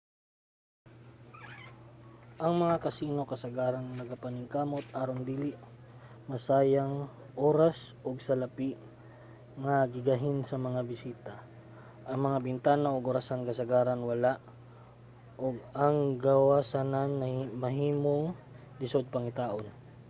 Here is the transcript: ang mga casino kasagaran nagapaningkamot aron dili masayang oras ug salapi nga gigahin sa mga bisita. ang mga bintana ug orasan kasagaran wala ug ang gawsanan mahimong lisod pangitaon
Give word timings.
ang 2.43 2.53
mga 2.63 2.77
casino 2.85 3.21
kasagaran 3.31 3.85
nagapaningkamot 3.99 4.85
aron 5.01 5.21
dili 5.31 5.51
masayang 6.31 6.93
oras 7.49 7.77
ug 8.07 8.15
salapi 8.27 8.69
nga 9.63 9.75
gigahin 9.93 10.39
sa 10.49 10.57
mga 10.67 10.81
bisita. 10.91 11.33
ang 12.09 12.19
mga 12.25 12.37
bintana 12.47 12.87
ug 12.95 13.03
orasan 13.11 13.47
kasagaran 13.49 14.01
wala 14.09 14.33
ug 15.45 15.55
ang 15.85 15.97
gawsanan 16.25 17.11
mahimong 17.63 18.25
lisod 18.81 19.05
pangitaon 19.13 19.65